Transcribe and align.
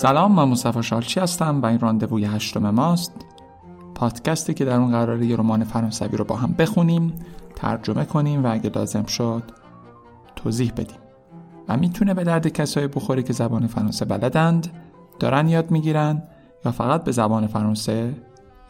سلام 0.00 0.32
من 0.32 0.44
مصطفی 0.44 0.82
شالچی 0.82 1.20
هستم 1.20 1.62
و 1.62 1.66
این 1.66 1.78
راندووی 1.78 2.24
هشتم 2.24 2.70
ماست. 2.70 3.12
پادکستی 3.94 4.54
که 4.54 4.64
در 4.64 4.76
اون 4.76 4.90
قراره 4.90 5.26
یه 5.26 5.36
رمان 5.36 5.64
فرانسوی 5.64 6.16
رو 6.16 6.24
با 6.24 6.36
هم 6.36 6.52
بخونیم 6.52 7.12
ترجمه 7.56 8.04
کنیم 8.04 8.44
و 8.44 8.52
اگه 8.52 8.70
لازم 8.70 9.04
شد 9.04 9.42
توضیح 10.36 10.72
بدیم. 10.72 10.98
و 11.68 11.76
می‌تونه 11.76 12.14
به 12.14 12.24
درد 12.24 12.48
کسایی 12.48 12.86
بخوری 12.86 13.22
که 13.22 13.32
زبان 13.32 13.66
فرانسه 13.66 14.04
بلدند 14.04 14.68
دارن 15.18 15.48
یاد 15.48 15.70
می‌گیرن 15.70 16.22
یا 16.64 16.72
فقط 16.72 17.04
به 17.04 17.12
زبان 17.12 17.46
فرانسه 17.46 18.14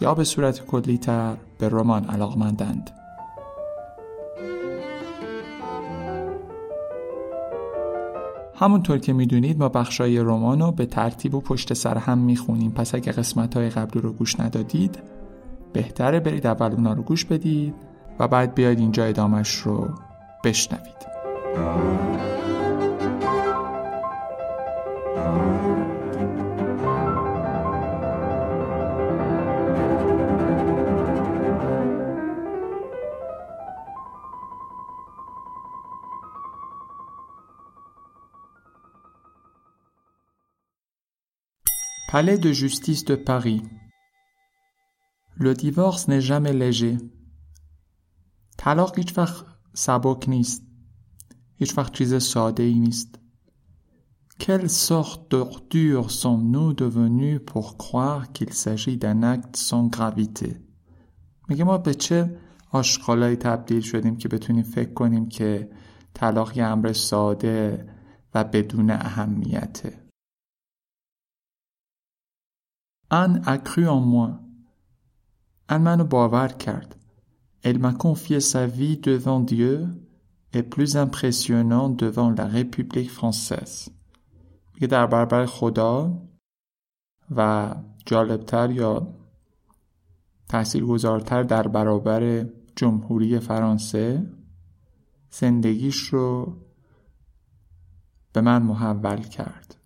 یا 0.00 0.14
به 0.14 0.24
صورت 0.24 0.66
کلی 0.66 0.98
تر 0.98 1.34
به 1.58 1.68
رمان 1.68 2.04
علاقمندند. 2.04 2.90
همونطور 8.60 8.98
که 8.98 9.12
می‌دونید 9.12 9.58
ما 9.58 9.68
بخشای 9.68 10.18
رمان 10.18 10.70
به 10.70 10.86
ترتیب 10.86 11.34
و 11.34 11.40
پشت 11.40 11.74
سر 11.74 11.98
هم 11.98 12.18
می‌خونیم. 12.18 12.70
پس 12.70 12.94
اگه 12.94 13.12
قسمت 13.12 13.56
های 13.56 13.70
قبلی 13.70 14.02
رو 14.02 14.12
گوش 14.12 14.40
ندادید 14.40 14.98
بهتره 15.72 16.20
برید 16.20 16.46
اول 16.46 16.72
اونا 16.72 16.92
رو 16.92 17.02
گوش 17.02 17.24
بدید 17.24 17.74
و 18.18 18.28
بعد 18.28 18.54
بیاید 18.54 18.78
اینجا 18.78 19.04
ادامش 19.04 19.54
رو 19.54 19.88
بشنوید. 20.44 21.00
Palais 42.12 42.38
de 42.38 42.50
justice 42.50 43.04
de 43.04 43.14
Paris. 43.14 43.62
Le 45.36 45.54
divorce 45.54 46.08
n'est 46.08 46.20
jamais 46.20 46.52
léger. 46.52 46.98
طلاق 48.56 48.98
هیچ 48.98 49.18
وقت 49.18 49.46
سبک 49.74 50.28
نیست. 50.28 50.62
هیچ 51.56 51.78
وقت 51.78 51.92
چیز 51.92 52.22
ساده 52.22 52.62
ای 52.62 52.78
نیست. 52.78 53.18
Quelle 54.40 54.68
sorte 54.68 55.30
d'ordure 55.30 56.10
sommes-nous 56.10 56.72
devenus 56.72 57.38
pour 57.46 57.76
croire 57.76 58.32
qu'il 58.32 58.52
s'agit 58.52 58.96
d'un 58.96 59.22
acte 59.22 59.56
sans 59.56 59.86
gravité 59.86 60.60
میگه 61.48 61.64
ما 61.64 61.78
به 61.78 61.94
چه 61.94 62.38
آشغالایی 62.70 63.36
تبدیل 63.36 63.80
شدیم 63.80 64.16
که 64.16 64.28
بتونیم 64.28 64.62
فکر 64.62 64.92
کنیم 64.92 65.28
که 65.28 65.70
طلاق 66.14 66.56
یه 66.56 66.64
امر 66.64 66.92
ساده 66.92 67.86
و 68.34 68.44
بدون 68.44 68.90
اهمیته 68.90 69.99
Anne 73.10 73.42
a 73.46 73.58
cru 73.58 73.88
en 73.88 74.00
moi. 74.00 74.40
Anne 75.68 75.82
منو 75.82 76.04
باور 76.04 76.48
کرد. 76.48 76.96
Elle 77.62 77.78
m'a 77.78 77.92
confié 77.92 78.40
sa 78.40 78.66
vie 78.66 78.96
devant 78.96 79.40
Dieu 79.40 79.88
et 80.52 80.62
plus 80.62 80.96
impressionnant 80.96 81.90
devant 81.90 82.30
la 82.30 82.46
République 82.46 83.10
française. 83.10 83.90
میگه 84.74 84.86
در 84.86 85.06
برابر 85.06 85.46
خدا 85.46 86.22
و 87.36 87.74
جالبتر 88.06 88.70
یا 88.70 89.14
تاثیرگذارتر 90.48 91.42
در 91.42 91.68
برابر 91.68 92.46
جمهوری 92.76 93.38
فرانسه 93.38 94.26
زندگیش 95.30 95.96
رو 95.96 96.56
به 98.32 98.40
من 98.40 98.62
محول 98.62 99.22
کرد 99.22 99.79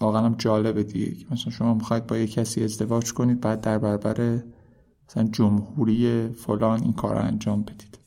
واقعا 0.00 0.26
هم 0.26 0.34
جالبه 0.34 0.82
دیگه 0.82 1.26
مثلا 1.30 1.52
شما 1.52 1.74
می‌خواید 1.74 2.06
با 2.06 2.16
یه 2.16 2.26
کسی 2.26 2.64
ازدواج 2.64 3.12
کنید 3.12 3.40
بعد 3.40 3.60
در 3.60 3.78
برابر 3.78 4.42
مثلا 5.08 5.24
جمهوری 5.24 6.28
فلان 6.28 6.82
این 6.82 6.92
کار 6.92 7.14
رو 7.14 7.24
انجام 7.24 7.62
بدید 7.62 8.00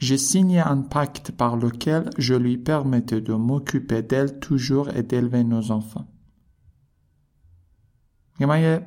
J'ai 0.00 0.16
signé 0.16 0.60
un 0.60 0.82
pacte 0.82 1.32
par 1.32 1.56
lequel 1.56 2.10
je 2.18 2.34
lui 2.34 2.56
permettais 2.56 3.20
de 3.20 3.34
m'occuper 3.34 4.02
d'elle 4.02 4.38
toujours 4.38 4.90
et 4.90 5.02
d'élever 5.02 5.42
nos 5.42 5.72
enfants. 5.72 6.06
من 8.40 8.60
یه 8.60 8.86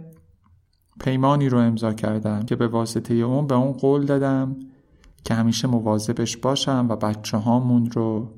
پیمانی 1.00 1.50
رو 1.50 1.57
امضا 1.57 1.94
کردم 1.94 2.44
که 2.44 2.56
به 2.56 2.67
واسطه 2.67 3.13
اون 3.13 3.47
به 3.47 3.56
اون 3.56 3.72
قول 3.72 4.06
دادم 4.06 4.56
که 5.23 5.34
همیشه 5.34 5.67
مواظبش 5.67 6.38
باشم 6.38 6.88
و 6.90 6.95
بچه 6.95 7.38
هامون 7.38 7.91
رو 7.91 8.38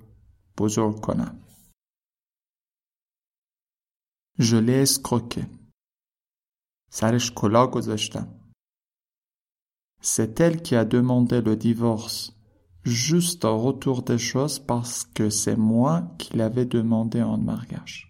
بزرگ 0.58 1.02
کنم. 1.02 1.36
L'ai 4.40 4.82
escroqué. 4.82 5.46
سرش 6.90 7.32
کلا 7.36 7.68
گذاشتم. 7.68 8.28
C'est 10.02 10.40
elle 10.40 10.62
qui 10.62 10.76
a 10.76 10.86
demandé 10.86 11.42
le 11.42 11.56
divorce 11.56 12.34
juste 12.84 13.46
au 13.46 13.58
retour 13.58 14.02
des 14.02 14.18
choses 14.18 14.60
parce 14.60 15.04
que 15.04 15.30
c'est 15.30 15.56
moi 15.56 16.02
qui 16.18 16.38
l'avais 16.38 16.66
demandé 16.66 17.22
en 17.22 17.38
mariage. 17.38 18.08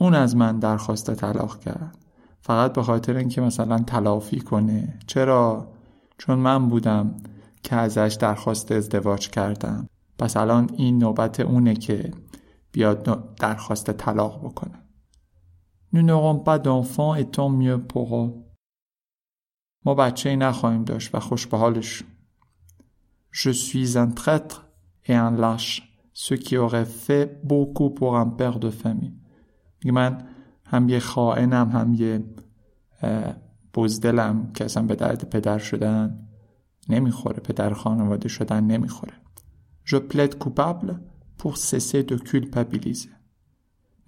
اون 0.00 0.14
از 0.14 0.36
من 0.36 0.58
درخواست 0.58 1.14
طلاق 1.14 1.60
کرد. 1.60 1.98
فقط 2.40 2.72
به 2.72 2.82
خاطر 2.82 3.16
اینکه 3.16 3.40
مثلا 3.40 3.78
تلافی 3.78 4.40
کنه. 4.40 4.98
چرا؟ 5.06 5.72
چون 6.18 6.38
من 6.38 6.68
بودم 6.68 7.16
که 7.62 7.76
ازش 7.76 8.16
درخواست 8.20 8.72
ازدواج 8.72 9.30
کردم. 9.30 9.88
پس 10.18 10.36
الان 10.36 10.70
این 10.76 10.98
نوبت 10.98 11.40
اونه 11.40 11.74
که 11.74 12.12
بیاد 12.72 13.34
درخواست 13.36 13.90
طلاق 13.90 14.44
بکنه 14.44 14.82
Nous 15.94 16.02
n'aurons 16.02 16.38
pas 16.38 16.58
d'enfants 16.58 17.14
et 17.14 17.26
tant 17.26 17.50
mieux 17.50 17.78
pour 17.92 18.16
eux. 18.16 18.44
ما 19.84 19.94
بچه 19.94 20.30
ای 20.30 20.36
نخواهیم 20.36 20.84
داشت 20.84 21.14
و 21.14 21.20
خوش 21.20 21.46
به 21.46 21.56
حالش. 21.56 22.04
Je 23.30 23.50
suis 23.50 23.98
un 23.98 24.10
traître 24.20 24.66
et 25.06 25.14
un 25.14 25.30
lâche, 25.30 25.98
ce 26.12 26.34
qui 26.34 26.56
aurait 26.56 26.90
fait 27.06 27.40
beaucoup 27.44 27.90
pour 27.90 28.16
un 28.16 28.26
père 28.26 28.58
de 28.58 28.70
famille. 28.70 29.14
من 29.84 30.24
هم 30.64 30.88
یه 30.88 30.98
خائنم 30.98 31.68
هم 31.68 31.94
یه 31.94 32.24
بزدلم 33.74 34.52
که 34.52 34.64
اصلا 34.64 34.82
به 34.82 34.94
درد 34.94 35.30
پدر 35.30 35.58
شدن 35.58 36.28
نمی‌خوره 36.88 37.40
پدر 37.40 37.72
خانواده 37.72 38.28
شدن 38.28 38.64
نمی‌خوره. 38.64 39.12
Je 39.84 39.96
plaide 39.96 40.38
coupable 40.44 41.11
pour 41.42 41.56
cesser 41.56 42.02
de 42.04 42.16
culpabiliser 42.30 43.10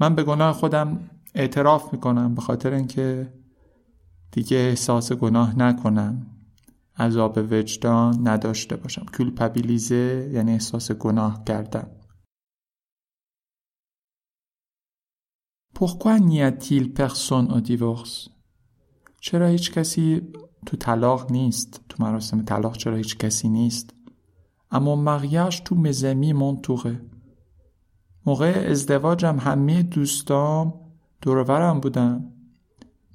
من 0.00 0.14
به 0.14 0.22
گناه 0.22 0.52
خودم 0.52 1.10
اعتراف 1.34 1.92
می‌کنم 1.92 2.34
به 2.34 2.40
خاطر 2.40 2.72
اینکه 2.72 3.32
دیگه 4.32 4.56
احساس 4.56 5.12
گناه 5.12 5.58
نکنم 5.58 6.26
عذاب 6.96 7.38
وجدان 7.50 8.28
نداشته 8.28 8.76
باشم 8.76 9.06
کولپابیلیزه 9.16 10.30
یعنی 10.32 10.52
احساس 10.52 10.92
گناه 10.92 11.44
کردن 11.44 11.86
Pourquoi 15.74 16.20
n'y 16.20 16.40
a-t-il 16.40 16.92
personne 16.92 17.48
au 17.52 17.60
divorce? 17.60 18.30
چرا 19.20 19.46
هیچ 19.46 19.72
کسی 19.72 20.22
تو 20.66 20.76
طلاق 20.76 21.32
نیست؟ 21.32 21.80
تو 21.88 22.02
مراسم 22.02 22.42
طلاق 22.44 22.76
چرا 22.76 22.96
هیچ 22.96 23.18
کسی 23.18 23.48
نیست؟ 23.48 23.94
اما 24.70 25.18
tous 25.64 25.76
mes 25.76 26.04
amis 26.04 26.32
m'entouraient. 26.32 27.13
موقع 28.26 28.66
ازدواجم 28.70 29.36
همه 29.38 29.82
دوستام 29.82 30.74
دورورم 31.22 31.80
بودن 31.80 32.30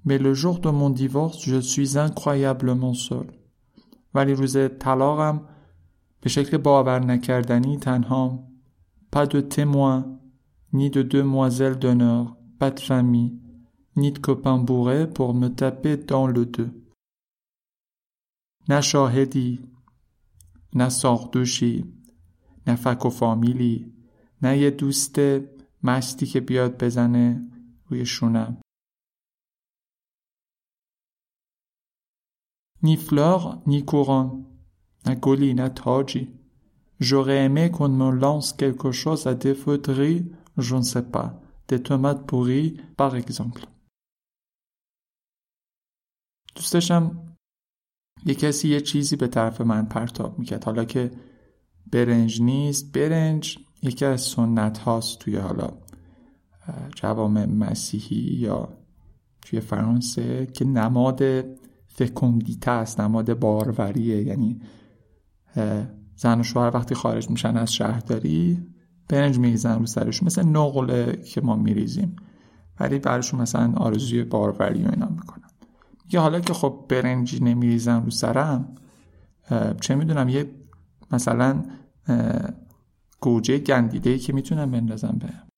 Mais 0.05 0.17
le 0.17 0.33
jour 0.33 0.59
de 0.59 0.69
mon 0.69 0.89
divorce, 0.89 1.39
je 1.43 1.59
suis 1.59 1.97
incroyablement 1.97 2.93
seul. 2.93 3.27
ولی 4.13 4.33
روز 4.33 4.57
طلاقم 4.79 5.41
به 6.21 6.29
شکل 6.29 6.57
باور 6.57 6.99
نکردنی 6.99 7.77
تنها 7.77 8.49
pas 9.11 9.25
de 9.25 9.41
témoins, 9.41 10.19
ni 10.71 10.89
de 10.89 11.01
demoiselles 11.01 11.79
d'honneur, 11.79 12.37
pas 12.59 12.71
de 12.71 12.79
famille, 12.79 13.39
ni 13.95 14.11
de 14.11 14.19
copains 14.19 14.59
bourrés 14.59 15.07
pour 15.09 15.33
me 15.33 15.47
taper 15.47 15.97
dans 15.97 16.27
le 16.27 16.45
deux. 16.45 16.71
نه 18.69 18.81
شاهدی، 18.81 19.59
نه 20.75 20.89
ساقدوشی، 20.89 21.85
نه 22.67 22.75
فک 22.75 23.05
و 23.05 23.09
فامیلی، 23.09 23.93
نه 24.41 24.57
یه 24.57 24.69
دوست 24.69 25.19
مستی 25.83 26.25
که 26.25 26.39
بیاد 26.39 26.83
بزنه 26.83 27.51
روی 27.85 28.05
شونم. 28.05 28.61
نی 32.83 32.97
فلور 32.97 33.61
نی 33.67 33.81
کوران 33.81 34.45
نه 35.05 35.15
گلی 35.15 35.53
نه 35.53 35.69
تاجی. 35.69 36.39
J'aurais 37.01 37.45
aimé 37.45 37.71
qu'on 37.71 37.89
me 37.89 38.57
quelque 38.57 38.91
chose 38.91 39.25
à 39.25 39.33
défaudrer, 39.33 40.25
je 40.57 40.75
ne 40.75 40.81
sais 40.81 41.07
pas, 41.15 41.29
des 41.69 41.81
tomates 41.81 42.25
pourries 42.27 42.77
par 42.97 43.15
exemple. 43.15 43.65
یه 48.25 48.35
کسی 48.35 48.67
یه 48.69 48.81
چیزی 48.81 49.15
به 49.15 49.27
طرف 49.27 49.61
من 49.61 49.85
پرتاب 49.85 50.39
می‌کرد. 50.39 50.63
حالا 50.63 50.85
که 50.85 51.11
برنج 51.91 52.41
نیست 52.41 52.91
برنج 52.91 53.57
یکی 53.81 54.05
از 54.05 54.21
سنت 54.21 54.77
هاست 54.77 55.19
توی 55.19 55.35
حالا 55.35 55.69
جوام 56.95 57.45
مسیحی 57.45 58.35
یا 58.35 58.69
توی 59.41 59.59
فرانسه 59.59 60.45
که 60.45 60.65
نماد 60.65 61.23
فکوندیته 61.87 62.71
است 62.71 62.99
نماد 62.99 63.39
باروریه. 63.39 64.23
یعنی 64.23 64.61
زن 66.15 66.39
و 66.39 66.43
شوهر 66.43 66.71
وقتی 66.73 66.95
خارج 66.95 67.29
میشن 67.29 67.57
از 67.57 67.73
شهرداری 67.73 68.67
برنج 69.09 69.39
میریزن 69.39 69.79
رو 69.79 69.85
سرشون 69.85 70.25
مثل 70.25 70.43
نقله 70.43 71.21
که 71.25 71.41
ما 71.41 71.55
میریزیم. 71.55 72.15
ولی 72.79 72.99
براشون 72.99 73.41
مثلا 73.41 73.73
آرزوی 73.77 74.23
باروری 74.23 74.83
و 74.83 74.89
اینا 74.89 75.09
می‌کنن. 75.09 75.49
یه 76.11 76.19
حالا 76.19 76.39
که 76.39 76.53
خب 76.53 76.85
برنجی 76.89 77.39
نمیریزم 77.39 78.03
رو 78.03 78.11
سرم 78.11 78.75
چه 79.81 79.95
می‌دونم 79.95 80.29
یه 80.29 80.51
مثلا 81.11 81.63
گوجه 83.21 83.57
گندیده 83.57 84.17
که 84.17 84.33
می‌تونم 84.33 84.71
بندازم 84.71 85.17
به. 85.19 85.49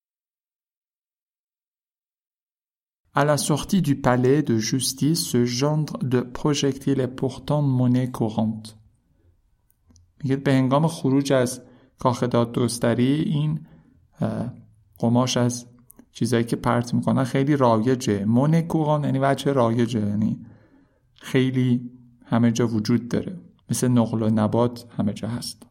À 3.13 3.25
la 3.25 3.37
sortie 3.37 3.81
du 3.81 3.95
palais 4.01 4.41
de 4.41 4.57
justice, 4.57 5.21
ce 5.33 5.43
genre 5.45 5.97
de 6.13 6.21
projectile 6.21 7.01
est 7.01 7.13
pourtant 7.21 7.61
monnaie 7.61 8.11
courante. 8.11 8.75
میگه 10.23 10.35
به 10.35 10.53
هنگام 10.53 10.87
خروج 10.87 11.33
از 11.33 11.61
کاخ 11.99 12.23
دادگستری 12.23 13.13
این 13.13 13.67
قماش 14.97 15.37
از 15.37 15.67
چیزایی 16.11 16.43
که 16.43 16.55
پرت 16.55 16.93
می‌کنن 16.93 17.23
خیلی 17.23 17.55
رایجه. 17.57 18.25
مونه 18.25 18.61
کوغان 18.61 19.03
یعنی 19.03 19.19
بچه 19.19 19.53
رایجه 19.53 20.07
یعنی 20.07 20.45
خیلی 21.13 21.91
همه 22.25 22.51
جا 22.51 22.67
وجود 22.67 23.07
داره. 23.07 23.39
مثل 23.69 23.87
نقل 23.87 24.21
و 24.21 24.29
نبات 24.29 24.85
همه 24.97 25.13
جا 25.13 25.27
هست. 25.27 25.70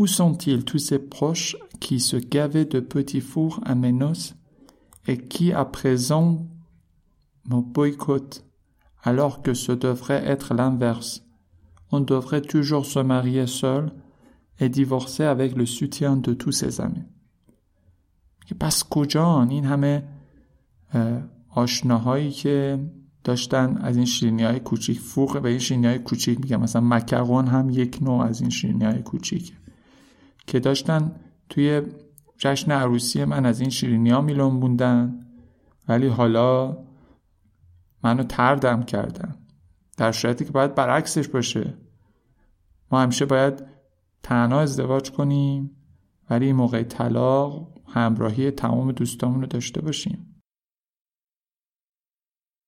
Où 0.00 0.06
sont-ils 0.06 0.64
tous 0.64 0.78
ces 0.78 0.98
proches 0.98 1.56
qui 1.80 2.00
se 2.00 2.16
gavaient 2.16 2.66
de 2.66 2.80
petits 2.80 3.20
fours 3.20 3.60
à 3.64 3.74
Ménos 3.74 4.34
et 5.06 5.16
qui 5.16 5.52
à 5.52 5.64
présent 5.64 6.46
me 7.48 7.60
boycottent 7.60 8.44
alors 9.02 9.42
que 9.42 9.54
ce 9.54 9.72
devrait 9.72 10.24
être 10.26 10.52
l'inverse 10.54 11.22
On 11.92 12.00
devrait 12.00 12.42
toujours 12.42 12.84
se 12.84 12.98
marier 12.98 13.46
seul 13.46 13.92
et 14.58 14.68
divorcer 14.68 15.24
avec 15.24 15.56
le 15.56 15.66
soutien 15.66 16.16
de 16.16 16.34
tous 16.34 16.52
ses 16.52 16.80
amis. 16.80 17.04
پس 18.60 18.84
کجان 18.90 19.50
این 19.50 19.64
همه 19.64 20.02
آشناهایی 21.50 22.30
که 22.30 22.78
داشتن 23.24 23.76
از 23.76 23.96
این 23.96 24.04
شیرینی 24.04 24.42
های 24.42 24.60
کوچیک 24.60 25.00
فوق 25.00 25.40
به 25.42 25.48
این 25.48 25.58
شیرینی 25.58 25.86
های 25.86 25.98
کوچیک 25.98 26.40
میگم 26.40 26.60
مثلا 26.60 26.82
مکرون 26.82 27.46
هم 27.46 27.70
یک 27.70 27.98
نوع 28.02 28.24
از 28.24 28.40
این 28.40 28.50
شیرینی 28.50 28.84
های 28.84 29.02
کوچیک 29.02 29.52
که 30.47 30.59
داشتن 30.59 31.15
توی 31.49 31.81
جشن 32.37 32.71
عروسی 32.71 33.25
من 33.25 33.45
از 33.45 33.59
این 33.59 33.69
شیرینی 33.69 34.09
ها 34.09 34.21
میلون 34.21 34.59
بوندن. 34.59 35.25
ولی 35.87 36.07
حالا 36.07 36.77
منو 38.03 38.23
تردم 38.23 38.83
کردن. 38.83 39.35
در 39.97 40.11
صورتی 40.11 40.45
که 40.45 40.51
باید 40.51 40.75
برعکسش 40.75 41.27
باشه. 41.27 41.77
ما 42.91 43.01
همیشه 43.01 43.25
باید 43.25 43.63
تنها 44.23 44.61
ازدواج 44.61 45.11
کنیم. 45.11 45.71
ولی 46.29 46.53
موقع 46.53 46.83
طلاق 46.83 47.71
همراهی 47.87 48.51
تمام 48.51 48.91
دوستامون 48.91 49.41
رو 49.41 49.47
داشته 49.47 49.81
باشیم. 49.81 50.27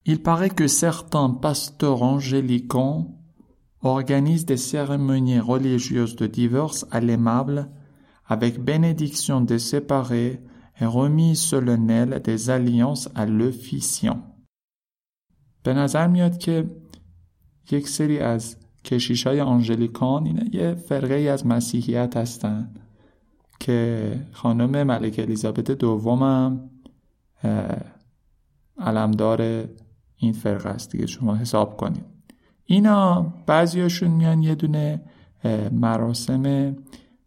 Il 0.05 0.21
paraît 0.21 0.49
que 0.49 0.67
certains 0.67 1.29
pasteurs 1.29 2.03
angélicans 2.03 3.22
organisent 3.83 4.45
des 4.45 4.57
cérémonies 4.57 5.39
religieuses 5.39 6.15
de 6.15 6.27
divorce 6.27 6.85
à 6.91 6.99
l'aimable 6.99 7.69
avec 8.25 8.59
bénédiction 8.63 9.41
des 9.41 9.59
séparés 9.59 10.41
et 10.79 10.85
remise 10.85 11.39
solennelle 11.39 12.21
des 12.23 12.49
alliances 12.49 13.09
à 13.15 13.25
l'officiant. 13.25 14.19
به 15.63 15.73
نظر 15.73 16.07
میاد 16.07 16.37
که 16.37 16.69
یک 17.71 17.87
سری 17.89 18.19
از 18.19 18.57
کشیش 18.83 19.27
های 19.27 19.41
آنژلیکان 19.41 20.25
اینا 20.25 20.43
یه 20.51 20.75
فرقه 20.75 21.13
ای 21.13 21.27
از 21.27 21.47
مسیحیت 21.47 22.17
هستن 22.17 22.73
که 23.59 24.19
خانم 24.31 24.83
ملک 24.83 25.19
الیزابت 25.19 25.71
دومم 25.71 26.69
علمدار 28.77 29.69
این 30.17 30.33
فرقه 30.33 30.69
است 30.69 30.91
دیگه 30.91 31.05
شما 31.05 31.35
حساب 31.35 31.77
کنید 31.77 32.12
اینا 32.65 33.33
بعضیاشون 33.45 34.11
میان 34.11 34.41
یه 34.41 34.55
دونه 34.55 35.01
مراسم 35.71 36.75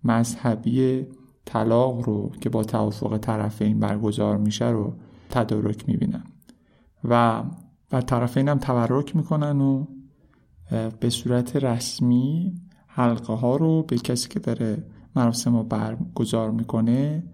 مذهبی 0.05 1.07
طلاق 1.45 2.01
رو 2.01 2.33
که 2.41 2.49
با 2.49 2.65
توافق 2.65 3.19
طرفین 3.19 3.81
برگزار 3.81 4.37
میشه 4.37 4.69
رو 4.69 4.95
تدارک 5.31 5.89
می‌بینن. 5.89 6.25
و 7.05 7.43
و 7.93 8.01
طرفین 8.01 8.49
هم 8.49 8.59
تبرک 8.59 9.17
می‌کنن 9.17 9.61
و 9.61 9.87
به 11.01 11.11
صورت 11.11 11.57
رسمی 11.57 12.55
حلقه 12.87 13.35
ها 13.35 13.57
رو 13.57 13.83
به 13.83 13.97
کسی 13.97 14.29
که 14.29 14.39
داره 14.39 14.85
مراسم 15.17 15.57
رو 15.57 15.63
برگزار 15.63 16.51
می‌کنه 16.51 17.25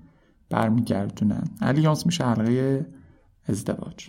برمیگردونن. 0.51 1.45
الیانس 1.61 2.07
میشه 2.07 2.25
حلقه 2.25 2.87
ازدواج. 3.49 4.09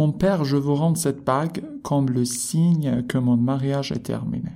Mon 0.00 0.12
père, 0.12 0.44
je 0.44 0.56
vous 0.56 0.76
rends 0.76 0.94
cette 0.94 1.24
bague 1.26 1.62
comme 1.82 2.08
le 2.08 2.24
signe 2.24 3.02
que 3.10 3.18
mon 3.18 3.36
mariage 3.36 3.92
est 3.92 4.06
terminé. 4.12 4.52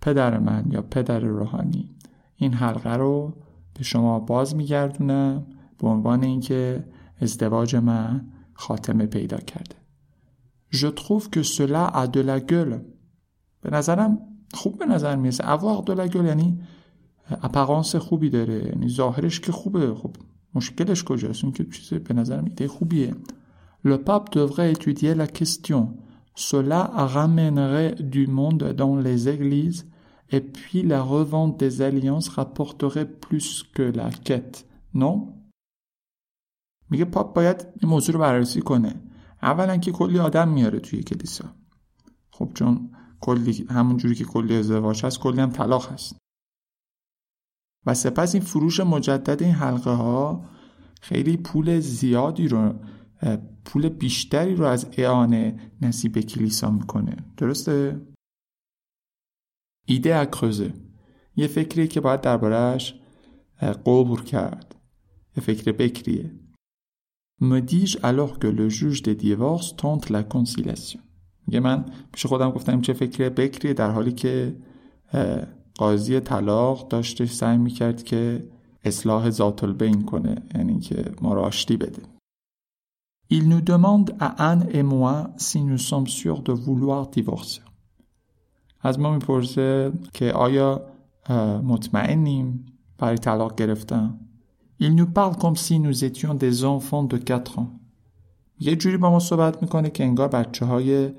پدر 0.00 0.38
من 0.38 0.64
یا 0.70 0.82
پدر 0.82 1.20
روحانی 1.20 1.96
این 2.36 2.52
حلقه 2.52 2.96
رو 2.96 3.34
به 3.74 3.82
شما 3.82 4.20
باز 4.20 4.56
میگردونم 4.56 5.46
به 5.78 5.88
عنوان 5.88 6.24
اینکه 6.24 6.84
ازدواج 7.20 7.76
من 7.76 8.26
خاتمه 8.54 9.06
پیدا 9.06 9.38
کرده. 9.38 9.76
Je 10.70 10.86
trouve 10.86 11.30
que 11.30 11.42
cela 11.42 11.86
a 11.86 12.06
de 12.06 12.20
la 12.20 12.40
gueule. 12.40 12.80
به 13.60 13.70
نظرم 13.70 14.18
خوب 14.54 14.78
به 14.78 14.86
نظر 14.86 15.16
می‌رسه 15.16 15.56
avoir 15.56 15.84
de 15.84 15.94
la 15.94 16.12
gueule 16.12 16.26
یعنی 16.26 16.60
اپرانس 17.30 17.96
خوبی 17.96 18.30
داره 18.30 18.66
یعنی 18.66 18.88
ظاهرش 18.88 19.40
که 19.40 19.52
خوبه 19.52 19.94
خب 19.94 20.16
مشکلش 20.54 21.04
کجاست 21.04 21.44
این 21.44 21.52
که 21.52 21.64
چیز 21.64 21.98
به 21.98 22.14
نظرم 22.14 22.44
ایده 22.44 22.68
خوبیه 22.68 23.14
Le 23.82 24.02
pape 24.02 24.32
devrait 24.32 24.72
étudier 24.72 25.14
la 25.14 25.26
question. 25.26 25.96
Cela 26.34 26.84
ramènerait 26.94 27.94
du 27.94 28.26
monde 28.26 28.72
dans 28.72 28.96
les 28.96 29.28
églises 29.28 29.86
et 30.30 30.40
puis 30.40 30.82
la 30.82 31.02
revente 31.02 31.58
des 31.58 31.82
alliances 31.82 32.28
rapporterait 32.28 33.10
plus 33.10 33.64
que 33.74 33.82
la 33.82 34.10
quête. 34.10 34.66
Non? 34.94 35.40
میگه 36.90 37.04
پاپ 37.04 37.34
باید 37.34 37.66
این 37.80 37.90
موضوع 37.90 38.14
رو 38.14 38.20
بررسی 38.20 38.60
کنه. 38.60 38.94
اولا 39.42 39.76
که 39.76 39.92
کلی 39.92 40.18
آدم 40.18 40.48
میاره 40.48 40.80
توی 40.80 41.02
کلیسا. 41.02 41.44
خب 42.30 42.50
چون 42.54 42.90
کلی 43.20 43.66
همون 43.70 43.96
جوری 43.96 44.14
که 44.14 44.24
کلی 44.24 44.56
ازدواج 44.56 45.04
هست 45.04 45.20
کلی 45.20 45.40
هم 45.40 45.50
طلاق 45.50 45.92
هست. 45.92 46.16
و 47.86 47.94
سپس 47.94 48.34
این 48.34 48.44
فروش 48.44 48.80
مجدد 48.80 49.42
این 49.42 49.54
حلقه 49.54 49.90
ها 49.90 50.44
خیلی 51.00 51.36
پول 51.36 51.80
زیادی 51.80 52.48
رو 52.48 52.74
پول 53.64 53.88
بیشتری 53.88 54.54
رو 54.54 54.64
از 54.64 54.88
اعانه 54.96 55.70
نصیب 55.82 56.20
کلیسا 56.20 56.70
می‌کنه. 56.70 57.16
درسته؟ 57.36 58.06
ایده 59.86 60.16
اکروزه. 60.16 60.74
یه 61.36 61.46
فکریه 61.46 61.86
که 61.86 62.00
باید 62.00 62.20
دربارهش 62.20 62.94
قبر 63.60 64.22
کرد. 64.22 64.74
یه 65.36 65.42
فکر 65.42 65.72
بکریه. 65.72 66.40
dis 67.60 67.96
alors 68.02 68.38
que 68.38 68.46
le 68.46 68.68
juge 68.68 69.02
des 69.02 69.14
divorces 69.14 69.76
tente 69.76 70.10
la 70.10 70.22
conciliation. 70.22 71.00
میگه 71.46 71.60
من 71.60 71.84
پیش 72.12 72.26
خودم 72.26 72.50
گفتم 72.50 72.80
چه 72.80 72.92
فکر 72.92 73.28
بکریه 73.28 73.74
در 73.74 73.90
حالی 73.90 74.12
که 74.12 74.56
قاضی 75.78 76.20
طلاق 76.20 76.88
داشته 76.88 77.26
سعی 77.26 77.58
می‌کرد 77.58 78.02
که 78.02 78.48
اصلاح 78.84 79.30
ذات 79.30 79.64
البین 79.64 80.02
کنه 80.02 80.42
یعنی 80.54 80.80
که 80.80 81.04
ما 81.22 81.50
بده. 81.76 82.02
Il 83.29 83.49
nous 83.49 83.61
demande 83.61 84.15
à 84.19 84.49
Anne 84.49 84.67
et 84.71 84.83
moi 84.83 85.31
si 85.37 85.61
nous 85.61 85.77
sommes 85.77 86.07
sûrs 86.07 86.41
de 86.41 86.53
vouloir 86.53 87.07
divorcer. 87.07 87.61
از 88.81 88.99
ما 88.99 89.11
میپرسه 89.11 89.91
که 90.13 90.31
آیا 90.31 90.81
مطمئنیم 91.63 92.65
برای 92.97 93.17
طلاق 93.17 93.55
گرفتن؟ 93.55 94.19
Il 94.79 94.95
nous 94.95 95.07
parle 95.07 95.37
comme 95.37 95.55
si 95.55 95.79
nous 95.79 96.03
étions 96.03 96.33
des 96.33 96.63
enfants 96.65 97.03
de 97.03 97.17
4 97.17 97.59
ans. 97.59 97.79
یه 98.59 98.75
جوری 98.75 98.97
با 98.97 99.09
ما 99.09 99.19
صحبت 99.19 99.61
میکنه 99.61 99.89
که 99.89 100.03
انگار 100.03 100.27
بچه 100.27 100.65
های 100.65 101.13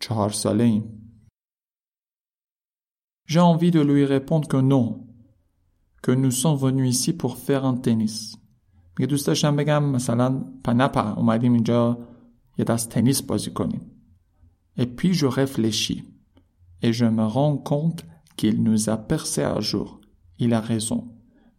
چهار 0.00 0.30
ساله 0.30 0.64
ایم. 0.64 0.84
J'ai 3.26 3.40
envie 3.40 3.70
de 3.70 3.80
lui 3.80 4.04
répondre 4.04 4.48
que 4.48 4.56
non, 4.56 4.86
que 6.02 6.10
nous 6.10 6.32
sommes 6.32 6.58
venus 6.58 6.88
ici 6.96 7.12
pour 7.12 7.36
faire 7.36 7.64
un 7.64 7.76
tennis. 7.76 8.36
میگه 8.97 9.07
دوست 9.07 9.27
داشتم 9.27 9.55
بگم 9.55 9.83
مثلا 9.83 10.43
پنپا 10.63 11.13
اومدیم 11.13 11.53
اینجا 11.53 11.97
یه 12.57 12.65
دست 12.65 12.89
تنیس 12.89 13.21
بازی 13.21 13.51
کنیم. 13.51 13.81
Et 14.77 14.85
puis 14.85 15.13
je 15.13 15.25
réfléchis 15.25 16.03
et 16.83 16.91
je 16.93 17.05
me 17.05 17.25
rends 17.37 17.57
compte 17.71 18.05
qu'il 18.37 18.63
nous 18.63 18.89
a 18.89 18.97
percé 18.97 19.43
un 19.43 19.61
jour 19.61 20.01
Il 20.37 20.53
a 20.53 20.59
raison. 20.59 21.01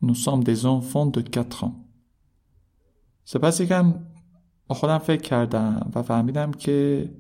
Nous 0.03 0.15
sommes 0.15 0.45
des 0.45 0.67
enfants 0.67 1.07
de 1.07 1.21
4 1.23 1.65
ans. 1.65 1.73
سپس 3.25 3.61
یکم 3.61 3.95
با 4.67 4.75
خودم 4.75 4.99
فکر 4.99 5.23
کردم 5.23 5.91
و 5.95 6.03
فهمیدم 6.03 6.53
که 6.53 7.11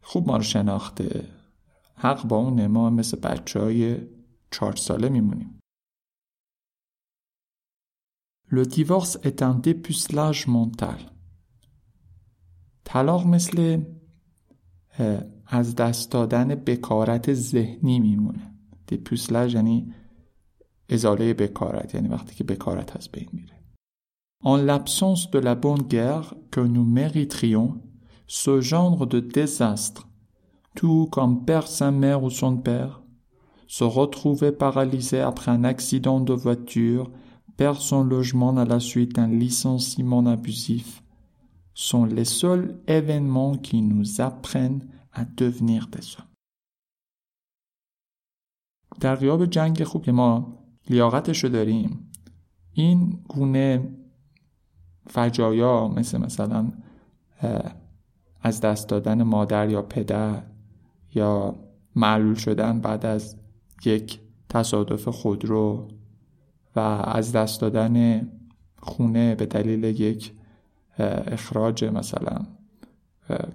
خوب 0.00 0.28
ما 0.28 0.36
رو 0.36 0.42
شناخته 0.42 1.24
حق 1.94 2.26
با 2.26 2.36
اونه 2.36 2.68
ما 2.68 2.90
مثل 2.90 3.20
بچه 3.20 3.60
های 3.60 3.96
چهار 4.50 4.76
ساله 4.76 5.08
میمونیم 5.08 5.57
divorce 8.51 9.17
est 9.23 9.41
un 9.41 9.55
dépucelage 9.55 10.47
mental. 10.47 10.99
طلاق 12.85 13.27
مثل 13.27 13.81
از 15.47 15.75
دست 15.75 16.11
دادن 16.11 16.55
بکارت 16.55 17.33
ذهنی 17.33 17.99
میمونه 17.99 18.53
دیپوسلج 18.87 19.53
یعنی 19.53 19.93
ازاله 20.89 21.33
بکارت 21.33 21.95
یعنی 21.95 22.07
وقتی 22.07 22.35
که 22.35 22.43
بکارت 22.43 22.97
از 22.97 23.09
بین 23.11 23.29
میره 23.33 23.63
En 24.45 24.57
l'absence 24.57 25.31
de 25.31 25.39
la 25.39 25.55
bonne 25.55 25.83
guerre 25.83 26.35
que 26.51 26.59
nous 26.59 26.83
mériterions, 26.83 27.69
ce 28.27 28.59
genre 28.59 29.07
de 29.07 29.21
désastre, 29.21 30.09
tout 30.75 31.07
comme 31.09 31.45
perd 31.45 31.67
sa 31.67 31.91
mère 31.91 32.23
ou 32.23 32.29
son 32.29 32.57
père, 32.57 33.01
se 33.67 33.85
retrouver 33.85 34.51
paralysé 34.51 35.21
après 35.21 35.49
un 35.51 35.63
accident 35.63 36.19
de 36.19 36.33
voiture, 36.33 37.09
perd 37.58 37.78
son 37.80 38.04
logement 38.04 38.56
à 38.56 38.64
la 38.64 38.80
suite 38.80 39.16
d'un 39.16 39.26
licenciement 39.44 40.24
abusif, 40.26 41.02
sont 41.74 42.04
les 42.04 42.24
seuls 42.24 42.80
événements 42.86 43.56
qui 43.56 43.82
nous 43.82 44.20
apprennent 44.20 44.84
à 45.12 45.24
devenir 45.24 45.88
des 45.88 46.16
hommes. 46.16 46.24
در 49.00 49.16
غیاب 49.16 49.46
جنگ 49.46 49.84
خوب 49.84 50.02
که 50.04 50.12
ما 50.12 50.58
لیاقتش 50.90 51.44
رو 51.44 51.50
داریم 51.50 52.10
این 52.72 53.24
گونه 53.28 53.88
فجایا 55.06 55.88
مثل 55.88 56.18
مثلا 56.18 56.72
از 58.42 58.60
دست 58.60 58.88
دادن 58.88 59.22
مادر 59.22 59.70
یا 59.70 59.82
پدر 59.82 60.42
یا 61.14 61.54
معلول 61.96 62.34
شدن 62.34 62.80
بعد 62.80 63.06
از 63.06 63.36
یک 63.84 64.20
تصادف 64.48 65.08
خودرو 65.08 65.88
از 66.78 67.32
دست 67.32 67.60
دادن 67.60 68.28
خونه 68.78 69.34
به 69.34 69.46
دلیل 69.46 69.84
یک 69.84 70.32
اخراج 70.98 71.84
مثلا 71.84 72.46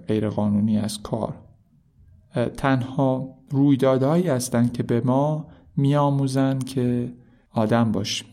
غیرقانونی 0.08 0.78
از 0.78 1.02
کار. 1.02 1.34
تنها 2.56 3.38
رویدادهایی 3.50 4.28
هستند 4.28 4.72
که 4.72 4.82
به 4.82 5.00
ما 5.00 5.46
میآموزند 5.76 6.64
که 6.64 7.12
آدم 7.50 7.92
باشیم. 7.92 8.28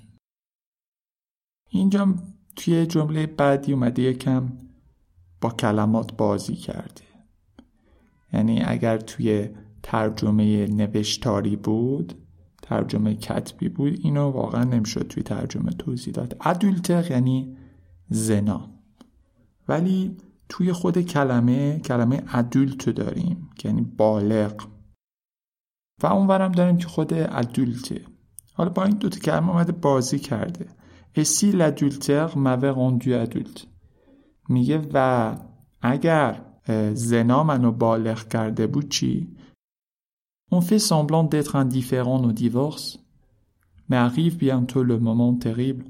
اینجا 1.69 2.15
توی 2.55 2.85
جمله 2.85 3.25
بعدی 3.27 3.73
اومده 3.73 4.01
یکم 4.01 4.51
با 5.41 5.49
کلمات 5.49 6.13
بازی 6.17 6.55
کرده. 6.55 7.01
یعنی 8.33 8.61
اگر 8.63 8.97
توی 8.97 9.49
ترجمه 9.83 10.67
نوشتاری 10.67 11.55
بود 11.55 12.13
ترجمه 12.71 13.15
کتبی 13.15 13.69
بود. 13.69 13.99
اینو 14.01 14.29
واقعا 14.29 14.63
نمی‌شد 14.63 15.07
توی 15.07 15.23
ترجمه 15.23 15.71
توضیح 15.71 16.13
داد. 16.13 16.37
ادولتر 16.41 17.11
یعنی 17.11 17.57
زنا. 18.09 18.69
ولی 19.67 20.17
توی 20.49 20.73
خود 20.73 21.01
کلمه 21.01 21.79
کلمه 21.79 22.23
ادولت 22.33 22.89
داریم 22.89 23.49
یعنی 23.63 23.81
بالغ. 23.81 24.53
و 26.03 26.07
اونورم 26.07 26.51
داریم 26.51 26.77
که 26.77 26.87
خود 26.87 27.13
ادولته 27.13 28.01
حالا 28.53 28.69
با 28.69 28.83
این 28.83 28.97
دوتا 28.97 29.19
کلمه 29.19 29.49
اومده 29.49 29.71
بازی 29.71 30.19
کرده. 30.19 30.65
اسی 31.15 31.51
l'adultère 31.51 32.31
m'avait 32.35 32.73
rendu 32.79 33.11
adulte. 33.25 33.61
میگه 34.49 34.81
و 34.93 35.35
اگر 35.81 36.41
زنا 36.93 37.43
منو 37.43 37.71
بالغ 37.71 38.27
کرده 38.27 38.67
بود 38.67 38.89
چی؟ 38.89 39.35
On 40.53 40.61
fait 40.61 40.79
semblant 40.79 41.23
d'être 41.23 41.55
indifférent 41.55 42.21
au 42.23 42.33
divorce, 42.33 42.99
mais 43.87 43.95
arrive 43.95 44.37
bientôt 44.37 44.83
le 44.83 44.99
moment 44.99 45.33
terrible 45.33 45.85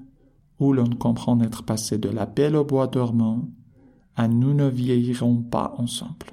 où 0.59 0.71
l'on 0.73 0.89
comprend 1.05 1.39
être 1.41 1.63
passé 1.63 1.97
de 1.97 2.09
la 2.09 2.27
belle 2.27 2.55
au 2.55 2.63
bois 2.63 2.87
dormant 2.87 3.49
à 4.15 4.27
nous 4.27 4.53
ne 4.53 4.67
vieillirons 4.67 5.41
pas 5.41 5.73
ensemble. 5.77 6.27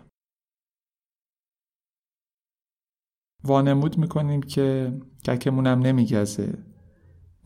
وانمود 3.45 3.99
می‌کنیم 3.99 4.43
که 4.43 4.93
ککمونم 5.25 5.79
نمیگزه 5.79 6.59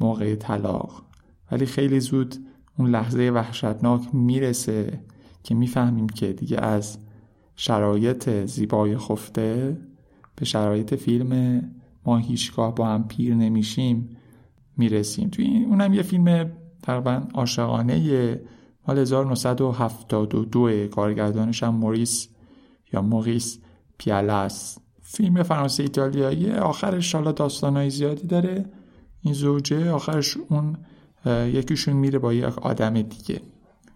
موقع 0.00 0.34
طلاق 0.36 1.04
ولی 1.50 1.66
خیلی 1.66 2.00
زود 2.00 2.34
اون 2.78 2.90
لحظه 2.90 3.30
وحشتناک 3.34 4.14
می‌رسه 4.14 5.04
که 5.42 5.54
می‌فهمیم 5.54 6.08
که 6.08 6.32
دیگه 6.32 6.58
از 6.58 6.98
شرایط 7.56 8.30
زیبای 8.46 8.96
خفته 8.98 9.80
به 10.36 10.44
شرایط 10.44 10.94
فیلم 10.94 11.62
ما 12.06 12.16
هیچگاه 12.16 12.74
با 12.74 12.86
هم 12.86 13.08
پیر 13.08 13.34
نمیشیم 13.34 14.16
می‌رسیم. 14.76 15.28
توی 15.28 15.44
این 15.44 15.64
اونم 15.64 15.94
یه 15.94 16.02
فیلم 16.02 16.52
تقریبا 16.82 17.22
عاشقانه 17.34 18.40
مال 18.88 18.98
1972 18.98 20.88
کارگردانش 20.88 21.62
هم 21.62 21.74
موریس 21.74 22.28
یا 22.92 23.02
موریس 23.02 23.58
پیالاس. 23.98 24.78
فیلم 25.02 25.42
فرانسه 25.42 25.82
ایتالیایی 25.82 26.50
آخرش 26.50 27.14
حالا 27.14 27.32
داستانهای 27.32 27.90
زیادی 27.90 28.26
داره. 28.26 28.64
این 29.20 29.34
زوجه 29.34 29.90
آخرش 29.90 30.36
اون 30.48 30.76
یکیشون 31.26 31.94
میره 31.94 32.18
با 32.18 32.32
یک 32.32 32.58
آدم 32.58 33.02
دیگه. 33.02 33.40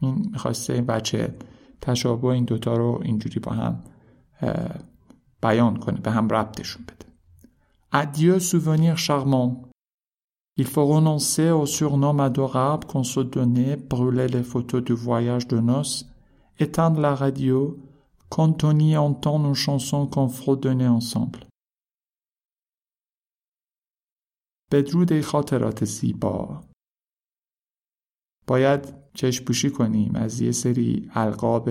این 0.00 0.28
می‌خواسته 0.32 0.72
این 0.72 0.86
بچه 0.86 1.34
تشابه 1.80 2.26
این 2.28 2.44
دوتا 2.44 2.76
رو 2.76 3.00
اینجوری 3.04 3.40
با 3.40 3.52
هم 3.52 3.82
بیان 5.42 5.76
کنه 5.76 6.00
به 6.00 6.10
هم 6.10 6.28
ربطشون 6.28 6.82
بده 6.82 7.06
Adieu 7.92 8.40
souvenir 8.40 8.98
charmant. 8.98 9.70
Il 10.56 10.66
faut 10.66 10.86
renoncer 10.86 11.50
au 11.50 11.66
surnom 11.66 12.18
adorable 12.18 12.86
qu'on 12.86 13.04
se 13.04 13.20
donnait, 13.20 13.76
brûler 13.76 14.28
les 14.28 14.42
photos 14.42 14.82
du 14.82 14.92
voyage 14.92 15.46
de 15.48 15.58
noces, 15.58 16.06
éteindre 16.58 17.00
la 17.00 17.14
radio, 17.14 17.78
quand 18.28 18.64
on 18.64 18.78
y 18.78 18.96
entend 18.96 19.38
nos 19.38 19.54
chansons 19.54 20.06
qu'on 20.06 20.28
fredonnait 20.28 20.88
ensemble. 20.88 21.40
بدرود 24.72 25.20
خاطرات 25.20 25.84
زیبا 25.84 26.64
باید 28.46 28.94
چشم 29.14 29.44
پوشی 29.44 29.70
کنیم 29.70 30.16
از 30.16 30.40
یه 30.40 30.52
سری 30.52 31.10
القاب 31.14 31.70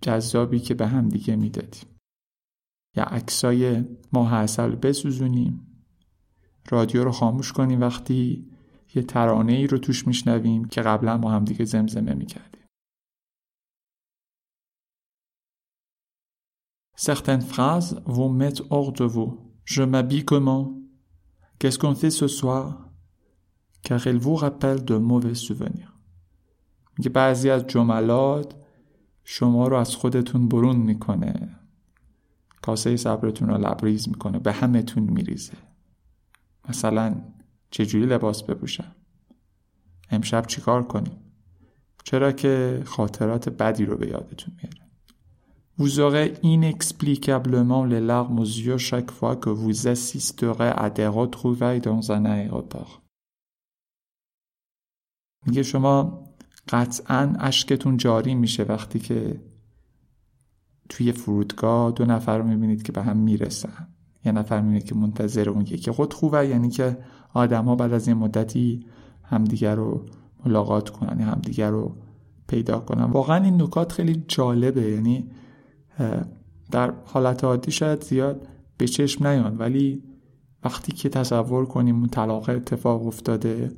جذابی 0.00 0.60
که 0.60 0.74
به 0.74 0.86
هم 0.86 1.08
دیگه 1.08 1.36
می‌دادیم 1.36 1.95
یا 2.96 3.04
عکسای 3.04 3.84
ماه 4.12 4.34
اصل 4.34 4.74
بسوزونیم. 4.74 5.66
رادیو 6.70 7.04
رو 7.04 7.12
خاموش 7.12 7.52
کنیم 7.52 7.80
وقتی 7.80 8.50
یه 8.94 9.02
ترانه 9.02 9.52
ای 9.52 9.66
رو 9.66 9.78
توش 9.78 10.06
میشنویم 10.06 10.64
که 10.64 10.82
قبلا 10.82 11.16
ما 11.16 11.30
هم 11.30 11.44
دیگه 11.44 11.64
زمزمه 11.64 12.14
می‌کردیم. 12.14 12.62
Certaines 16.98 17.44
phrases 17.52 17.88
vont 18.06 18.32
mettre 18.42 18.62
hors 18.70 18.92
de 18.92 19.04
vous. 19.04 19.32
Je 19.64 19.82
m'habille 19.82 20.24
comment? 20.24 20.66
Qu'est-ce 21.58 21.78
qu'on 21.78 21.94
fait 21.94 22.14
ce 22.22 22.28
soir? 22.38 22.66
Car 23.86 24.06
elles 24.06 24.22
vous 24.26 24.36
rappellent 24.36 24.84
de 24.84 24.96
mauvais 24.98 25.34
souvenirs. 25.34 25.92
میگه 26.98 27.10
بعضی 27.10 27.50
از 27.50 27.66
جملات 27.66 28.54
شما 29.24 29.68
رو 29.68 29.76
از 29.76 29.96
خودتون 29.96 30.48
برون 30.48 30.76
می‌کنه. 30.76 31.60
کاسه 32.66 32.96
صبرتون 32.96 33.48
رو 33.48 33.58
لبریز 33.58 34.08
می‌کنه 34.08 34.38
به 34.38 34.52
همتون 34.52 35.02
میریزه. 35.02 35.52
مثلا 36.68 37.14
چجوری 37.70 38.06
لباس 38.06 38.42
بپوشم؟ 38.42 38.94
امشب 40.10 40.46
چیکار 40.46 40.82
کنیم؟ 40.82 41.18
چرا 42.04 42.32
که 42.32 42.82
خاطرات 42.86 43.48
بدی 43.48 43.84
رو 43.84 43.96
به 43.96 44.08
یادتون 44.08 44.54
میاره. 44.62 44.86
Vous 45.78 45.98
aurez 46.06 46.28
inexplicablement 46.54 47.82
les 47.92 48.04
larmes 48.10 48.38
aux 48.44 48.52
yeux 48.66 48.82
chaque 48.90 49.10
fois 49.18 49.34
que 49.42 49.50
vous 49.62 49.76
assisterez 49.94 50.72
à 50.84 50.86
des 50.98 51.10
retrouvailles 51.20 51.80
dans 51.80 52.10
un 52.10 52.24
aéroport. 52.24 53.02
میگه 55.46 55.62
شما 55.62 56.24
قطعا 56.68 57.34
اشکتون 57.38 57.96
جاری 57.96 58.34
میشه 58.34 58.62
وقتی 58.62 58.98
که 58.98 59.40
توی 60.88 61.12
فرودگاه 61.12 61.92
دو 61.92 62.04
نفر 62.04 62.38
رو 62.38 62.44
می‌بینید 62.44 62.82
که 62.82 62.92
به 62.92 63.02
هم 63.02 63.16
می‌رسن. 63.16 63.88
یه 64.24 64.32
نفر 64.32 64.60
می‌بینید 64.60 64.84
که 64.84 64.94
منتظر 64.94 65.50
اون 65.50 65.60
یکی. 65.60 65.90
خود 65.90 66.14
خوبه 66.14 66.48
یعنی 66.48 66.68
که 66.68 66.98
آدم 67.34 67.64
ها 67.64 67.74
بعد 67.74 67.92
از 67.92 68.08
این 68.08 68.16
مدتی 68.16 68.86
همدیگر 69.22 69.74
رو 69.74 70.04
ملاقات 70.46 70.90
کنن 70.90 71.20
همدیگر 71.20 71.70
رو 71.70 71.96
پیدا 72.48 72.78
کنن. 72.80 73.04
واقعا 73.04 73.44
این 73.44 73.62
نکات 73.62 73.92
خیلی 73.92 74.24
جالبه. 74.28 74.82
یعنی 74.82 75.30
در 76.70 76.92
حالت 77.04 77.44
عادی 77.44 77.70
شاید 77.70 78.02
زیاد 78.02 78.48
به 78.76 78.86
چشم 78.86 79.26
نیان 79.26 79.56
ولی 79.58 80.02
وقتی 80.64 80.92
که 80.92 81.08
تصور 81.08 81.66
کنیم 81.66 81.96
اون 81.96 82.08
طلاق 82.08 82.48
اتفاق 82.48 83.06
افتاده 83.06 83.72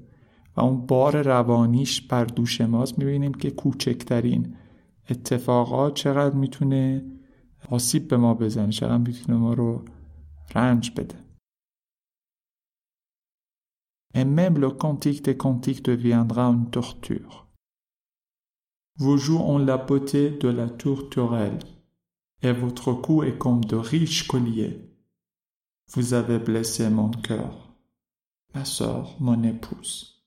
و 0.57 0.61
اون 0.61 0.87
بار 0.87 1.23
روانیش 1.23 2.03
بر 2.03 2.25
دوش 2.25 2.61
ماست 2.61 2.99
می‌بینیم 2.99 3.35
که 3.35 3.50
کوچکترین 3.50 4.55
اتفاقات 5.10 5.94
چقدر 5.94 6.36
میتونه 6.36 7.06
آسیب 7.70 8.08
به 8.08 8.18
ما 8.18 8.34
بزنه 8.34 8.72
چقدر 8.72 8.98
میتونه 8.98 9.38
ما 9.38 9.53
رو 9.53 9.86
رنج 10.56 10.92
بده 10.92 11.24
Et 14.15 14.25
même 14.25 14.60
le 14.60 14.70
cantique 14.70 15.24
des 15.24 15.38
cantiques 15.38 15.84
deviendra 15.84 16.46
une 16.46 16.70
torture. 16.70 17.48
Vos 18.98 19.18
joues 19.18 19.39
ont 19.39 19.58
la 19.58 19.77
beauté 19.77 20.30
de 20.30 20.50
la 20.50 20.70
tourterelle, 20.70 21.58
et 22.44 22.51
votre 22.51 22.94
cou 22.94 23.24
est 23.24 23.39
comme 23.39 23.65
de 23.65 23.75
riches 23.75 24.27
colliers. 24.27 24.88
Vous 25.94 26.13
avez 26.13 26.38
blessé 26.38 26.89
mon 26.89 27.10
cœur, 27.10 27.75
ma 28.53 28.65
sœur, 28.65 29.15
mon 29.20 29.42
épouse. 29.42 30.24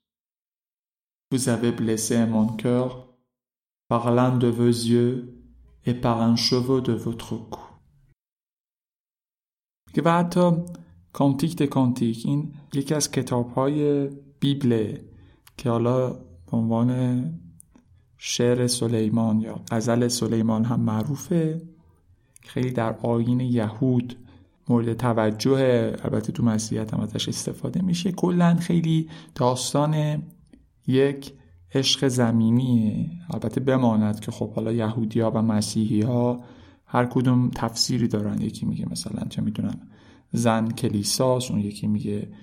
Vous 1.30 1.48
avez 1.48 1.70
blessé 1.70 2.26
mon 2.26 2.48
cœur 2.48 3.09
par 3.91 4.09
l'un 4.09 4.37
de 4.37 4.47
vos 4.47 4.75
yeux 4.93 5.13
et 5.85 5.93
par 5.93 6.21
un 6.21 6.37
cheveu 6.37 6.79
de 6.79 6.93
votre 6.93 7.35
cou. 7.53 7.67
که 9.93 10.01
و 10.01 10.09
حتی 10.09 10.51
کانتیک 11.13 11.55
د 11.57 11.65
کانتیک 11.65 12.25
این 12.25 12.53
یکی 12.73 12.93
از 12.93 13.11
کتاب 13.11 13.49
های 13.49 14.09
بیبله 14.39 15.05
که 15.57 15.69
حالا 15.69 16.09
به 16.09 16.57
عنوان 16.57 17.23
شعر 18.17 18.67
سلیمان 18.67 19.39
یا 19.39 19.61
غزل 19.71 20.07
سلیمان 20.07 20.63
هم 20.65 20.79
معروفه 20.79 21.61
خیلی 22.41 22.71
در 22.71 22.95
آین 23.03 23.39
یهود 23.39 24.15
مورد 24.69 24.93
توجه 24.93 25.59
البته 26.03 26.31
تو 26.31 26.43
مسیحیت 26.43 26.93
هم 26.93 26.99
ازش 26.99 27.27
استفاده 27.27 27.81
میشه 27.81 28.11
کلا 28.11 28.55
خیلی 28.55 29.09
داستان 29.35 30.23
یک 30.87 31.40
عشق 31.73 32.07
زمینیه. 32.07 33.09
البته 33.29 33.61
بماند 33.61 34.19
که 34.19 34.31
خب 34.31 34.53
حالا 34.53 34.71
یهودی 34.71 35.19
ها 35.19 35.31
و 35.31 35.41
مسیحی 35.41 36.01
ها 36.01 36.43
هر 36.85 37.05
کدوم 37.05 37.49
تفسیری 37.55 38.07
دارن. 38.07 38.41
یکی 38.41 38.65
میگه 38.65 38.89
مثلا 38.89 39.27
چه 39.29 39.41
می‌دونم 39.41 39.87
زن 40.31 40.71
کلیساست 40.71 41.51
اون 41.51 41.59
یکی 41.59 41.87
میگه 41.87 42.33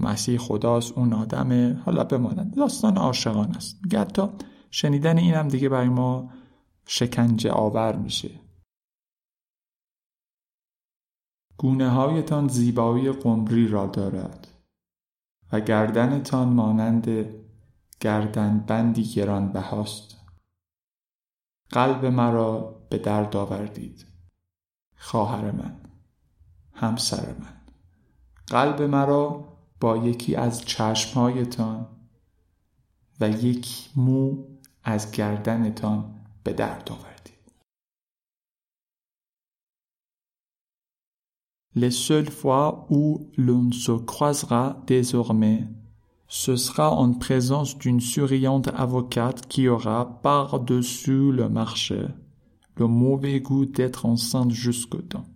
مسیح 0.00 0.38
خداست 0.38 0.98
اون 0.98 1.12
آدمه. 1.12 1.82
حالا 1.84 2.04
بماند. 2.04 2.54
داستان 2.54 2.96
عاشقان 2.96 3.54
است. 3.54 3.94
حتی 3.94 4.22
شنیدن 4.70 5.18
این 5.18 5.34
هم 5.34 5.48
دیگه 5.48 5.68
برای 5.68 5.88
ما 5.88 6.30
شکنجه 6.86 7.50
آور 7.50 7.96
میشه. 7.96 8.30
گونه 11.58 11.90
هایتان 11.90 12.48
زیبایی 12.48 13.12
قمری 13.12 13.68
را 13.68 13.86
دارد 13.86 14.48
و 15.52 15.60
گردنتان 15.60 16.48
مانند 16.48 17.26
گردن 18.00 18.58
بندی 18.58 19.04
گران 19.04 19.52
بهاست 19.52 20.16
قلب 21.70 22.04
مرا 22.04 22.86
به 22.90 22.98
درد 22.98 23.36
آوردید. 23.36 24.06
خواهر 24.96 25.50
من 25.50 25.80
همسر 26.72 27.34
من 27.38 27.60
قلب 28.46 28.82
مرا 28.82 29.52
با 29.80 29.96
یکی 29.96 30.36
از 30.36 30.64
چشمهایتان 30.64 31.86
و 33.20 33.30
یک 33.30 33.90
مو 33.96 34.44
از 34.84 35.10
گردنتان 35.10 36.14
به 36.44 36.52
درد 36.52 36.90
آوردید. 36.90 37.16
Les 41.76 41.90
seules 41.90 42.30
fois 42.30 42.86
où 42.90 43.30
l'on 43.36 43.70
se 43.70 43.92
ce 46.28 46.56
sera 46.56 46.90
en 46.90 47.12
présence 47.12 47.78
d'une 47.78 48.00
souriante 48.00 48.68
avocate 48.68 49.46
qui 49.46 49.68
aura 49.68 50.20
par-dessus 50.22 51.32
le 51.32 51.48
marché 51.48 52.06
le 52.78 52.86
mauvais 52.86 53.40
goût 53.40 53.64
d'être 53.66 54.06
enceinte 54.06 54.50
jusqu'au 54.50 55.02
temps. 55.02 55.26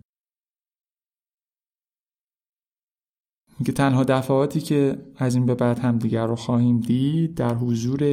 که 3.65 3.71
تنها 3.71 4.03
دفعاتی 4.03 4.61
که 4.61 4.97
از 5.15 5.35
این 5.35 5.45
به 5.45 5.55
بعد 5.55 5.79
همدیگر 5.79 6.27
رو 6.27 6.35
خواهیم 6.35 6.79
دید 6.79 7.35
در 7.35 7.55
حضور 7.55 8.03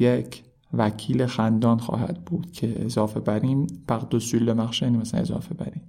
یک 0.00 0.44
وکیل 0.72 1.26
خندان 1.26 1.78
خواهد 1.78 2.24
بود 2.24 2.52
که 2.52 2.84
اضافه 2.84 3.20
بریم 3.20 3.66
پقدوسول 3.88 4.52
مخشه 4.52 4.86
یعنی 4.86 4.98
مثلا 4.98 5.20
اضافه 5.20 5.54
بریم 5.54 5.82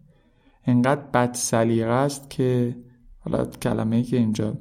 انقدر 0.65 1.01
بد 1.01 1.33
سلیقه 1.33 1.89
است 1.89 2.29
که 2.29 2.77
حالا 3.19 3.45
کلمه 3.45 3.95
ای 3.95 4.03
که 4.03 4.17
اینجا 4.17 4.57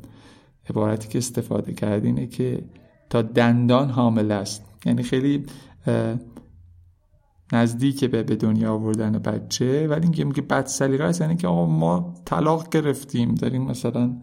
عبارتی 0.70 1.08
که 1.08 1.18
استفاده 1.18 1.72
کرد 1.72 2.04
اینه 2.04 2.26
که 2.26 2.64
تا 3.10 3.22
دندان 3.22 3.90
حامل 3.90 4.32
است. 4.32 4.64
یعنی 4.86 5.02
خیلی 5.02 5.46
نزدیک 7.52 8.04
به 8.04 8.22
به 8.22 8.36
دنیا 8.36 8.74
آوردن 8.74 9.12
بچه 9.12 9.88
ولی 9.88 10.02
اینکه 10.02 10.24
میگه 10.24 10.42
بد 10.42 10.66
سلیقه 10.66 11.04
است 11.04 11.20
یعنی 11.20 11.36
که 11.36 11.48
آقا 11.48 11.66
ما 11.66 12.14
طلاق 12.24 12.68
گرفتیم 12.68 13.34
داریم 13.34 13.62
مثلا 13.62 14.16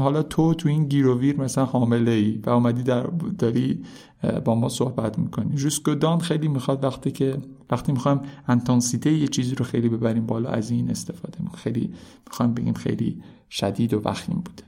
حالا 0.00 0.22
تو 0.22 0.54
تو 0.54 0.68
این 0.68 0.88
گیروویر 0.88 1.40
مثلا 1.40 1.64
حامله 1.64 2.10
ای 2.10 2.40
و 2.46 2.50
اومدی 2.50 2.82
در 2.82 3.02
داری 3.38 3.82
با 4.44 4.54
ما 4.54 4.68
صحبت 4.68 5.18
می‌کنی. 5.18 5.54
جوسکودان 5.54 6.18
خیلی 6.18 6.48
می‌خواد 6.48 6.84
وقتی 6.84 7.10
که 7.10 7.36
وقتی 7.70 7.92
می‌خوایم 7.92 8.20
انتانسیته 8.48 9.12
یه 9.12 9.28
چیزی 9.28 9.54
رو 9.54 9.64
خیلی 9.64 9.88
ببریم 9.88 10.26
بالا 10.26 10.50
از 10.50 10.70
این 10.70 10.90
استفاده 10.90 11.38
می‌کنیم. 11.40 11.56
خیلی 11.62 11.94
می‌خوایم 12.26 12.54
بگیم 12.54 12.74
خیلی 12.74 13.22
شدید 13.50 13.94
و 13.94 14.00
وخیم 14.04 14.34
بوده. 14.34 14.67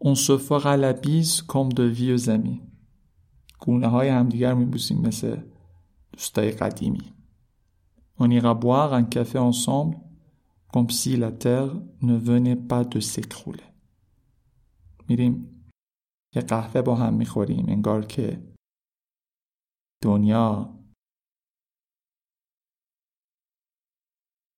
On 0.00 0.14
se 0.14 0.38
fera 0.38 0.76
la 0.76 0.92
bise 0.92 1.42
comme 1.42 1.72
de 1.72 1.84
vieux 1.84 2.28
amis. 2.28 2.62
گونه 3.60 3.86
های 3.86 4.08
همدیگر 4.08 4.54
میبوسیم 4.54 5.00
مثل 5.00 5.40
دوستای 6.12 6.50
قدیمی. 6.50 7.12
On 8.18 8.30
ira 8.30 8.54
boire 8.54 8.92
un 8.94 9.04
café 9.04 9.38
ensemble 9.38 9.96
comme 10.72 10.90
si 10.90 11.16
la 11.16 11.32
terre 11.32 11.74
ne 12.02 12.16
venait 12.16 12.56
pas 12.56 12.84
de 12.84 13.00
s'écrouler. 13.00 13.72
میریم 15.08 15.62
یه 16.34 16.42
قهوه 16.42 16.82
با 16.82 16.94
هم 16.94 17.14
می‌خوریم 17.14 17.66
انگار 17.68 18.06
که 18.06 18.54
دنیا 20.02 20.78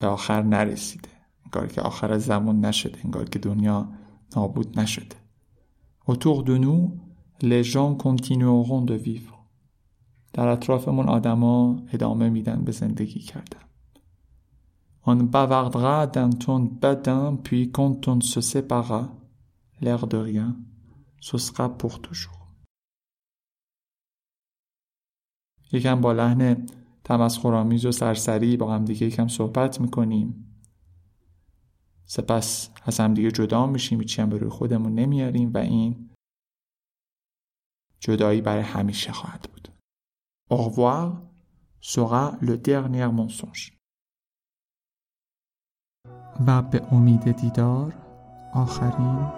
به 0.01 0.07
آخر 0.07 0.43
نرسیده 0.43 1.09
انگار 1.45 1.67
که 1.67 1.81
آخر 1.81 2.19
زمان 2.19 2.65
نشده 2.65 2.99
انگار 3.05 3.29
که 3.29 3.39
دنیا 3.39 3.93
نابود 4.37 4.79
نشده 4.79 5.28
Autour 6.09 6.43
de 6.43 6.57
nous, 6.57 6.99
les 7.43 7.63
gens 7.63 7.95
continueront 7.95 8.81
de 8.81 8.95
vivre. 8.95 9.35
در 10.33 10.49
اطرافمون 10.49 11.09
آدما 11.09 11.83
ادامه 11.93 12.29
میدن 12.29 12.65
به 12.65 12.73
زندگی 12.73 13.21
کردن. 13.21 13.61
On 15.07 15.17
bavardera 15.17 16.07
d'un 16.07 16.31
ton 16.31 16.63
badin, 16.83 17.37
puis 17.45 17.71
quand 17.73 18.09
on 18.09 18.21
se 18.21 18.41
séparera, 18.41 19.05
l'air 19.81 20.07
de 20.07 20.17
rien, 20.17 20.57
ce 21.21 21.39
sera 21.39 21.69
pour 21.79 22.01
toujours. 22.01 22.49
یکم 25.73 26.01
با 26.01 26.13
لحن 26.13 26.67
تمسخرآمیز 27.05 27.87
و 27.87 27.93
سرسری 27.93 28.57
با 28.57 28.75
هم 28.75 28.85
دیگه 28.85 29.07
یکم 29.07 29.29
صحبت 29.29 29.81
می‌کنیم 29.81 30.48
سپس 32.11 32.71
از 32.85 33.01
هم 33.01 33.15
دیگه 33.15 33.31
جدا 33.31 33.67
میشیم 33.67 34.01
هیچی 34.01 34.23
هم 34.23 34.31
به 34.31 34.39
روی 34.39 34.51
خودمون 34.51 34.95
نمیاریم 34.95 35.53
و 35.55 35.59
این 35.59 36.11
جدایی 38.01 38.41
برای 38.41 38.63
همیشه 38.63 39.13
خواهد 39.13 39.49
بود. 39.53 39.69
Au 40.51 40.57
revoir. 40.57 41.29
Sera 41.81 42.37
le 42.41 42.57
dernier 42.57 43.09
mensonge. 43.19 43.73
و 46.47 46.63
به 46.63 46.83
امید 46.93 47.33
دیدار 47.33 47.95
آخرین 48.55 49.33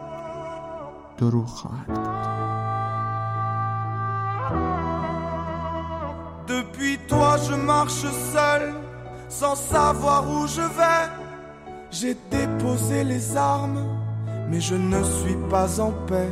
دروغ 1.16 1.46
خواهد 1.46 1.86
بود. 1.86 2.40
Depuis 6.46 6.98
toi, 7.08 7.36
je 7.36 7.54
marche 7.54 8.10
seul, 8.32 8.62
sans 9.28 9.56
savoir 9.74 10.22
où 10.36 10.46
je 10.56 10.66
vais. 10.78 11.29
J'ai 11.90 12.16
déposé 12.30 13.02
les 13.02 13.36
armes, 13.36 13.84
mais 14.48 14.60
je 14.60 14.76
ne 14.76 15.02
suis 15.02 15.36
pas 15.50 15.80
en 15.80 15.90
paix. 16.06 16.30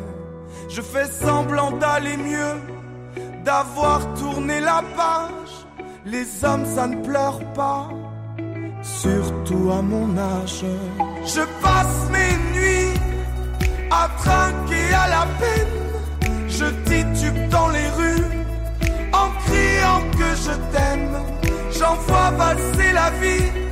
Je 0.68 0.81
fais 0.81 1.07
semblant 1.07 1.73
d'aller 1.73 2.16
mieux, 2.16 2.55
d'avoir 3.44 4.01
tourné 4.14 4.61
la 4.61 4.83
page. 4.97 5.66
Les 6.07 6.44
hommes, 6.44 6.64
ça 6.64 6.87
ne 6.87 7.03
pleure 7.03 7.40
pas, 7.55 7.88
surtout 8.83 9.71
à 9.73 9.83
mon 9.83 10.16
âge. 10.16 10.64
Je 11.25 11.40
passe 11.61 12.09
mes 12.12 12.57
nuits 12.57 12.94
à 13.90 14.09
trinquer 14.16 14.94
à 14.94 15.09
la 15.09 15.27
peine. 15.40 16.38
Je 16.49 16.66
titube 16.88 17.49
dans 17.51 17.68
les 17.68 17.88
rues 17.99 18.27
en 19.12 19.29
criant 19.44 20.03
que 20.12 20.31
je 20.44 20.53
t'aime. 20.73 21.16
J'envoie 21.73 22.31
valser 22.31 22.92
la 22.92 23.11
vie 23.11 23.67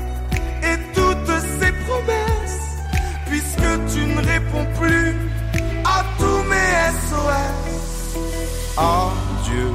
réponds 4.19 4.67
plus 4.79 5.15
à 5.85 6.05
tous 6.19 6.43
mes 6.51 6.71
SOS. 7.07 8.19
Adieu, 8.77 9.73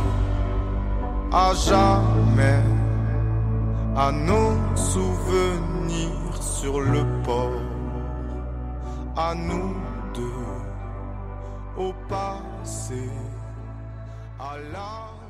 à 1.31 1.53
jamais, 1.53 2.63
à 3.95 4.11
nos 4.11 4.53
souvenirs 4.75 6.41
sur 6.41 6.79
le 6.79 7.03
port, 7.23 7.61
à 9.17 9.33
nous 9.35 9.75
deux, 10.13 10.47
au 11.77 11.93
passé, 12.09 13.09
à 14.39 14.57
la 14.73 15.20